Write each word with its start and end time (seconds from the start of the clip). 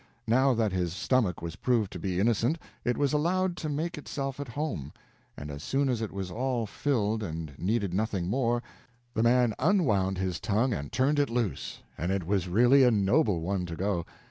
Now 0.25 0.55
that 0.55 0.71
his 0.71 0.93
stomach 0.93 1.43
was 1.43 1.57
proved 1.57 1.93
to 1.93 1.99
be 1.99 2.19
innocent, 2.19 2.57
it 2.83 2.97
was 2.97 3.13
allowed 3.13 3.55
to 3.57 3.69
make 3.69 3.99
itself 3.99 4.39
at 4.39 4.47
home; 4.47 4.91
and 5.37 5.51
as 5.51 5.61
soon 5.61 5.89
as 5.89 6.01
it 6.01 6.11
was 6.11 6.31
well 6.31 6.65
filled 6.65 7.21
and 7.21 7.53
needed 7.59 7.93
nothing 7.93 8.27
more, 8.27 8.63
the 9.13 9.21
man 9.21 9.53
unwound 9.59 10.17
his 10.17 10.39
tongue 10.39 10.73
and 10.73 10.91
turned 10.91 11.19
it 11.19 11.29
loose, 11.29 11.83
and 11.99 12.11
it 12.11 12.25
was 12.25 12.47
really 12.47 12.83
a 12.83 12.89
noble 12.89 13.41
one 13.41 13.67
to 13.67 13.75
go. 13.75 14.07